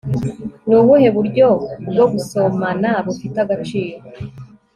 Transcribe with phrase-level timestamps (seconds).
[0.67, 1.47] ni ubuhe buryo
[1.91, 3.97] bwo gusomana bufite agaciro